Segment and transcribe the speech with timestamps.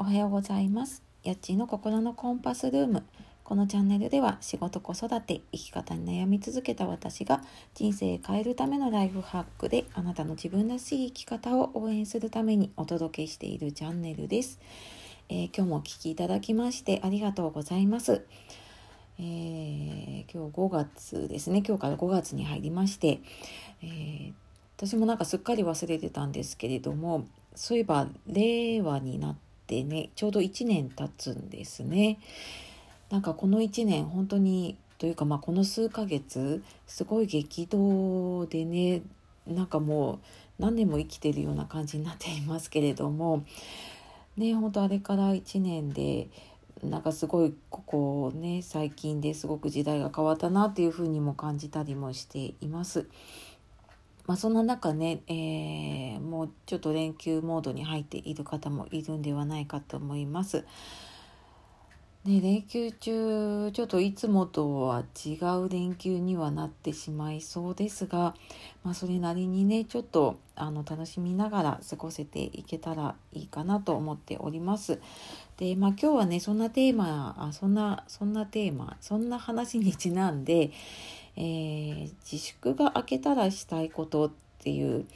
[0.00, 1.02] おはようございます。
[1.24, 3.02] やっちの心のコンパスルーム。
[3.42, 7.42] このチャンネルでは仕事子育て生き方に悩み続けた私が
[7.74, 14.60] 人生変えるためのライフハックであなたの自分らしい生き方を応援するためにお届けしているチャンネルです。
[15.30, 18.24] えー、今日もお聴きいただきましてありがとうございます。
[19.18, 23.18] えー、今日5月ですね今日から5月に入りまして、
[23.82, 24.32] えー、
[24.76, 32.18] 私もなんかすっかり忘れてたんですけれどもそういえば令和になってってねちょうど1年経つんですね。
[33.10, 39.02] なんかこの1年本当にというかまあこの数ヶ月すごい激動でね
[39.46, 40.18] なんかもう
[40.58, 43.44] 何年も生きてるような感じになっていますけれども
[44.36, 46.28] ね本当あれから1年で
[46.82, 53.06] なんかすごいここね最近ですごく時代が変わったなっていうふうにも感じたりもしています。
[54.26, 55.34] まあ、そんな中ね、えー、
[56.18, 60.64] もうちょっと連休モードに入っている方もいるんではないかと思います。
[62.24, 68.34] ね、連休中ちょっといつもとは違う連休にはなってしまいそうですが、
[68.84, 75.00] まあ、それなりにねちょっとあの楽しみながら過ごせていけたらいいかなと思っております。
[75.56, 80.70] で、まあ、今日はねそんなテーマあそんなそんなテーマそんな話にちなんで、
[81.36, 85.06] えー、自粛が明けたらしたいことっていう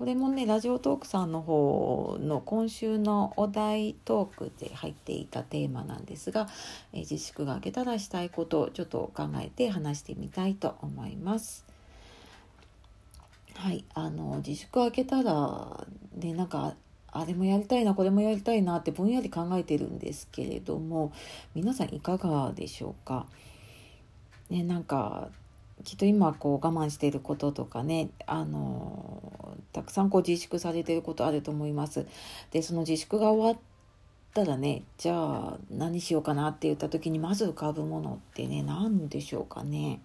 [0.00, 6.48] これもねラジオトークさんの方の今週のお題トークで入っていたテーマなんですが、
[6.94, 11.66] え、自粛が明けたらしたいことをちょっと考えて話してみたいと思います。
[13.56, 16.76] はい、あの自粛明けたらねなんか
[17.12, 21.12] あれもやりたいなこれもやりたいなってぼんやり考えてるんですけれども
[21.54, 23.26] 皆さんいかがでしょうか？
[24.48, 25.28] ね、なんか
[25.84, 32.06] きっと今こう我慢していることとかねあのたくさんこう自粛されてることあると思います。
[32.50, 33.62] でその自粛が終わっ
[34.34, 40.00] たらねじゃあ何しようかなって言った時にまず浮かぶものってね何でしょうかね。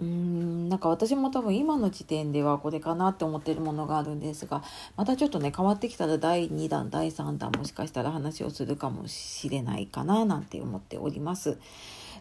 [0.00, 4.62] ーんなんか私も多分今の時点ではこれかなって思ってるものがあるんですが
[4.96, 11.58] またちょっとね変わってきたら第2弾第3弾もしかしたら話をするかもしれないかななんて思っております。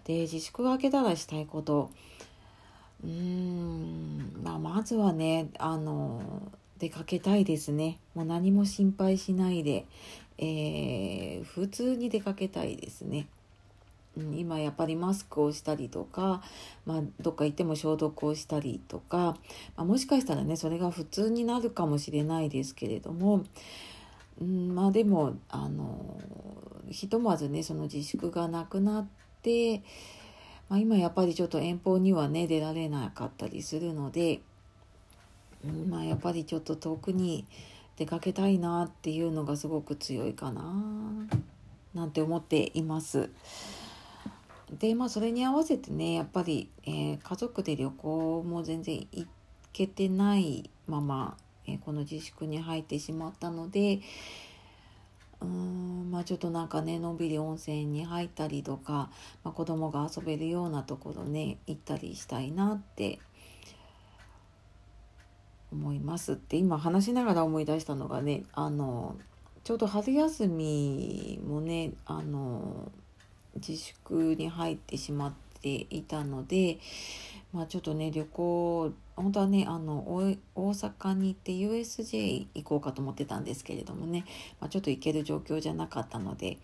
[0.05, 1.91] で自粛が明けたらしたいこと。
[3.03, 7.99] うーん、まあ、まずはねあの出かけたいですね。
[8.15, 9.85] もう何も心配しないで、
[10.37, 13.27] えー、普通に出かけたいですね。
[14.35, 16.41] 今やっぱりマスクをしたりとか、
[16.87, 19.37] まあ、どっか行っても消毒をしたりとか、
[19.75, 23.43] まあ、もしかしたらねそれが普通になるかもしれないですけれども、
[24.41, 26.19] うん、まあでもあの
[26.89, 29.26] ひとまずねその自粛がなくなって、
[30.69, 34.41] まあ、今やっぱりちょっと遠方にはね出られなかったりするので、
[35.89, 37.45] まあ、やっぱりちょっと遠くに
[37.97, 40.73] 出かけたいなっていうのがすごく強いかな
[41.93, 43.29] なんて思っています。
[44.79, 49.25] でまあそれに合わせてねやっぱり、えー、家族で旅行も全然行
[49.71, 54.01] けてないまま、えー、この自粛に入ってしまったので、
[55.41, 59.09] うーんまあちょっとなんかねのんびり温泉に入ったりとか、
[59.43, 63.19] まあ、子供が遊べるようなところね行ったりしたいなって
[65.71, 66.33] 思います。
[66.33, 69.15] って今話しながら思い出したのがねあの
[69.63, 72.91] ちょうど春休みもねあの
[73.55, 76.79] 自粛に入ってしまっていたので
[77.53, 84.25] まあちょっとね旅行本当はねあの大阪に行って USJ 行こうかと思ってたんですけれどもね、
[84.59, 86.57] まあ、ちょっと行ける状況じゃなかったので、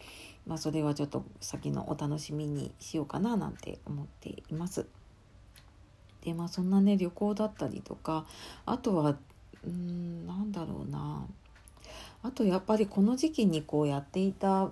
[0.45, 4.85] まあ、それはちょっと先のお楽しみにしようかななんて思っています。
[6.23, 8.25] でまあそんなね旅行だったりとか
[8.65, 9.17] あとは
[9.65, 11.25] うんなんだろうな
[12.21, 14.69] あとやっぱりこの時期にこうやっていた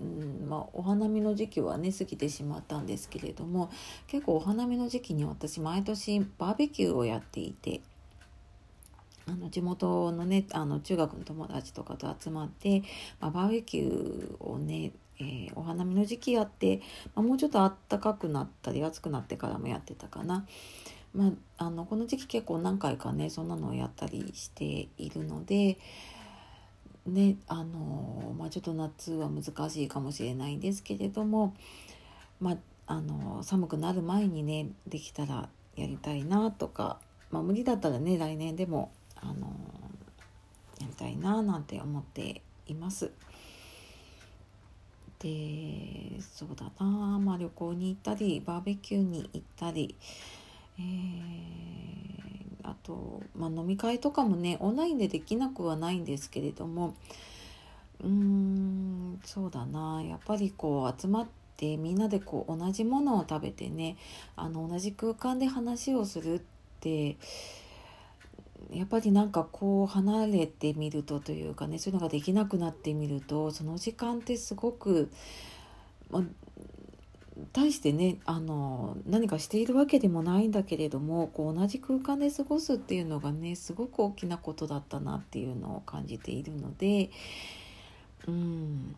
[0.00, 3.70] うんまあ、お花見の時期はね過ぎてしまったんですけれども
[4.06, 7.80] 結構お花見の時期に私毎年バーベキューをやっていて
[9.26, 12.82] あの地元のねあの中学の友達とかと集まって、
[13.20, 16.80] まあ、バーベキューをね、えー、お花見の時期やって、
[17.14, 20.46] まあ、もうちょっと暖かくなったり暑くなってからもやってたかな。
[21.14, 25.78] まあ、あのこの時期結構何回かねそんなのをやったりしているので、
[27.08, 31.54] ねあのまあ、ちょっと夏は難しいかもしれないんですけれども、
[32.40, 32.56] まあ、
[32.86, 36.98] あの寒くなる前にねできたらやりたいなとか、
[37.30, 39.52] まあ、無理だったらね来年でもあの
[40.80, 43.10] やりたいななんて思っています。
[45.18, 49.96] でそうだな、まあ、旅行に行ったりバーベキューに行ったり、
[50.78, 52.17] えー
[52.68, 56.94] あと、まあ、飲み会とかもねオンラインでできなくはないんですけれども
[58.00, 60.02] うーんそうだな。
[60.02, 61.26] やっぱりこう集まっ
[61.56, 63.96] てみんなでこう同じものを食べてね
[64.36, 66.40] あの同じ空間で話をするっ
[66.80, 67.16] て
[68.70, 75.10] やっぱりなんかこう離れてみるとというかねそういうのができなくなってみるとその時間ってすごく、
[76.10, 76.22] まあ、
[77.52, 87.10] 対してねあの何かしているわけでもないんだけれどもこう同じ空間で過ごすっていうのがねすごく大きなことだったなっていうのを感じているので
[88.26, 88.94] うん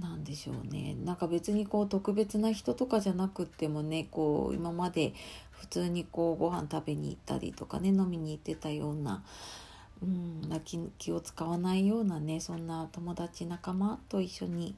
[0.00, 0.96] なんでしょうね。
[1.04, 5.12] なんか別にこう特別な人とかじゃなくってもねこう今まで
[5.50, 9.22] 普通にこうご飯食べに行ったりとかね飲みに行ってたような
[10.02, 14.74] うん気気を使わないようなねそんな友達仲間と一緒に、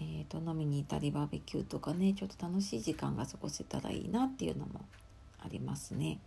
[0.00, 4.80] えーと、飲みに行ったりバーベキューとかねちょっと楽しい時間が過ごせたらいいなっていうのも
[5.38, 6.18] ありますね。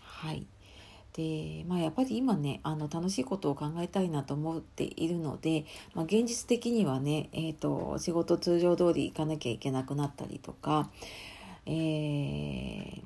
[0.00, 0.46] はい
[1.16, 10.90] で、まあ、やっぱり今ねあの楽しいことを考えたいなと思っているので、まあ、現実的にはね、えーと、仕事通常通り行かなきゃいけなくなったりとか、
[11.64, 13.02] えー、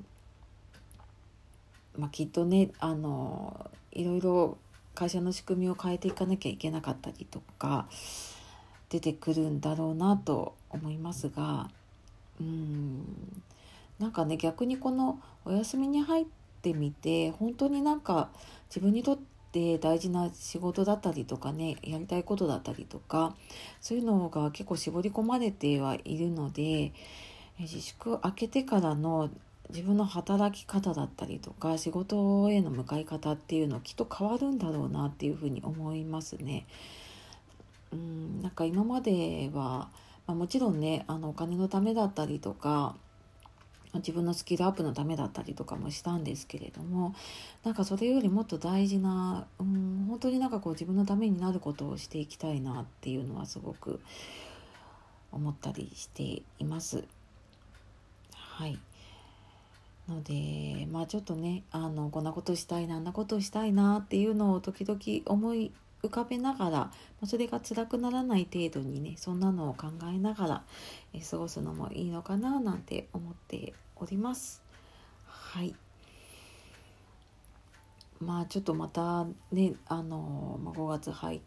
[1.97, 4.57] まあ、きっとねあのいろいろ
[4.93, 7.87] 会社の仕組みを変えていかなきゃいけなかったりとか
[8.91, 11.69] 出てくるんだろうなと思いますが
[12.39, 13.05] うん
[13.99, 16.25] なんかね逆にこのお休みに入っ
[16.61, 18.29] てみて本当になんか
[18.69, 19.19] 自分にとっ
[19.51, 23.33] て大事な仕事だったりとかねやりたいことだったりとか
[23.79, 26.91] そういうのが結構絞り込まれてはいるので
[27.59, 29.29] 自粛明けてからの
[29.69, 36.65] 自分の働き方だったりとか仕事への向かい方っていうのはきっと変わるんだろうなっていうふうに思いますね。
[37.91, 39.89] うんなんか今までは、
[40.27, 42.95] まあ、もちろんねあのお金のためだったりとか
[43.95, 47.13] 自分のスキルアップのためだったりとかもしたんですけれども
[47.63, 53.99] なんかそれよりもっと大事な、うん、本当になんかこう自分のためになることをしていきたいなっていうのはすごく
[55.31, 57.03] 思ったりしています。
[58.33, 58.79] はい
[60.11, 65.71] のでまあちょっとねあのこんなことしたいなあんなことしたいなっていうのを時々思い
[66.03, 66.91] 浮かべながら
[67.25, 70.63] それが辛くならない程度にねそんなのを考えながら、
[71.13, 74.61] え過ごすのもいいのかななんて思っております。
[75.27, 75.75] はい
[78.19, 81.41] まあちょっとまたねあの、まあ、5月入っ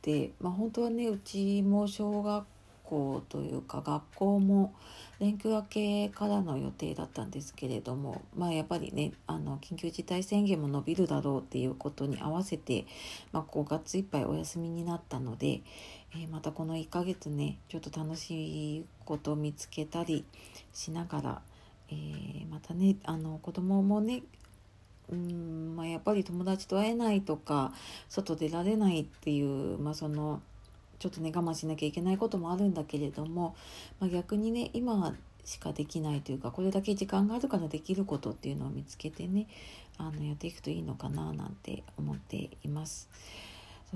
[0.00, 2.44] て、まあ、本当はねうちも小学
[2.90, 4.74] 校というか学校も
[5.20, 12.86] 連休明けからの予定だったんですけれどもまあやっぱりねあの緊急事態宣言も伸びるだろうっていうことに合わせて、
[13.30, 15.60] まあ、5月いっぱいお休みになったので、
[16.14, 20.24] えー、またこの1ヶ月ねちょっと楽しいことを見つけたり
[20.72, 21.42] しながら、
[21.90, 24.22] えー、またねあの子供もね
[25.12, 27.72] うんまあ、やっぱり友達と会えないとか
[28.08, 30.40] 外出られないっていう、まあ、その
[31.00, 33.56] ちょっとね我慢しなきゃいけないこともあるんだけれども、
[33.98, 39.48] まあ、逆にね今しかできないというかこれだけ時間があるからできることっていうのを見つけてね
[39.98, 43.08] あのやっていくといいのかななんて思っています。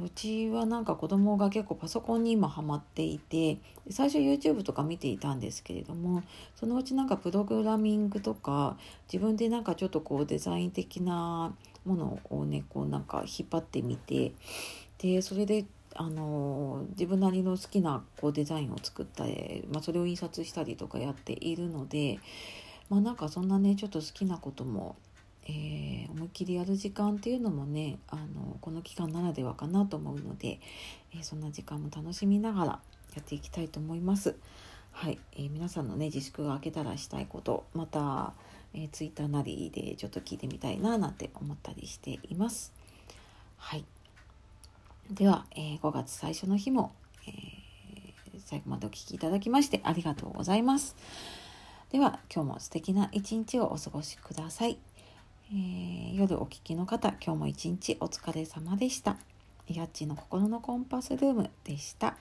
[0.02, 3.58] うちはなんか子供が結構パソコンに今ハマっていて
[3.90, 6.24] 最初 YouTube とか見ていたんですけれども
[6.56, 8.76] そのうちなんかプログラミングとか
[9.12, 14.32] 自分でなんかちょっとこうデザイン的なものをねこうなんか引っ張ってみて
[14.98, 15.64] でそれで
[15.96, 22.18] あの自分なりの好きなこうデザインを作ったり、まあ、それを印刷したりとかやっているので、
[22.88, 24.96] まあ、なんかそんなねちょっと好きなことも、
[25.46, 30.58] えー、思いっきりやる時間っていうのもねあのこの期間ならではかなと思うので、
[31.14, 32.80] えー、そんな時間も楽しみながらや
[33.20, 34.34] っていきたいと思います。
[34.90, 38.32] はい、えー、皆さんのね自粛が明けたらしたいことまた、
[38.74, 42.72] えー、ツイッターなりでちょっと聞いてみたいななんて思ったりしています。
[43.56, 43.84] はい
[45.10, 46.92] では、えー、5月最初の日も、
[47.26, 50.96] えー、最後までお聴きいただきましてありがとうございます。
[51.92, 54.78] では今日も素敵な一日をお過ごしください。
[55.50, 59.16] えー、夜お聴きの方今日も一日お疲れ様でした。
[59.68, 62.16] やっちの心のコンパスルームでした。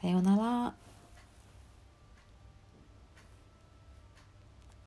[0.00, 0.83] さようなら。